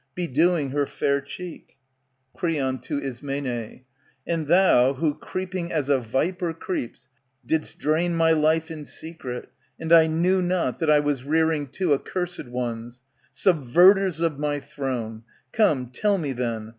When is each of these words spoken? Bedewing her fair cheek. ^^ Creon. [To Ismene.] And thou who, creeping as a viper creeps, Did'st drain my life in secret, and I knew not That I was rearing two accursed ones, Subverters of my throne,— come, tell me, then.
Bedewing 0.15 0.71
her 0.71 0.87
fair 0.87 1.21
cheek. 1.21 1.77
^^ 2.35 2.39
Creon. 2.39 2.79
[To 2.79 2.99
Ismene.] 2.99 3.83
And 4.25 4.47
thou 4.47 4.93
who, 4.93 5.13
creeping 5.13 5.71
as 5.71 5.89
a 5.89 5.99
viper 5.99 6.53
creeps, 6.55 7.07
Did'st 7.45 7.77
drain 7.77 8.15
my 8.15 8.31
life 8.31 8.71
in 8.71 8.83
secret, 8.83 9.49
and 9.79 9.93
I 9.93 10.07
knew 10.07 10.41
not 10.41 10.79
That 10.79 10.89
I 10.89 10.99
was 11.01 11.23
rearing 11.23 11.67
two 11.67 11.93
accursed 11.93 12.47
ones, 12.47 13.03
Subverters 13.31 14.19
of 14.21 14.39
my 14.39 14.59
throne,— 14.59 15.21
come, 15.53 15.91
tell 15.91 16.17
me, 16.17 16.33
then. 16.33 16.69